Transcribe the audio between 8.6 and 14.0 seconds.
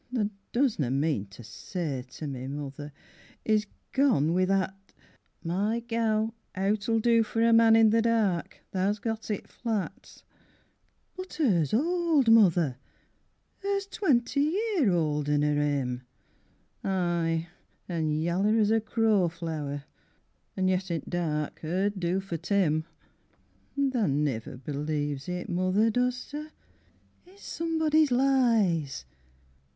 Tha's got it flat. But 'er's old, mother, 'er's